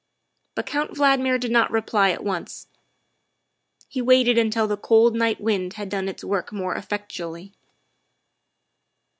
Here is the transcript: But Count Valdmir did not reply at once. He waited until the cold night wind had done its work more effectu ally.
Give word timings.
But 0.55 0.65
Count 0.65 0.95
Valdmir 0.97 1.39
did 1.39 1.51
not 1.51 1.69
reply 1.69 2.09
at 2.09 2.23
once. 2.23 2.65
He 3.87 4.01
waited 4.01 4.35
until 4.35 4.65
the 4.65 4.75
cold 4.75 5.15
night 5.15 5.39
wind 5.39 5.73
had 5.73 5.89
done 5.89 6.09
its 6.09 6.23
work 6.23 6.51
more 6.51 6.73
effectu 6.73 7.19
ally. 7.19 7.47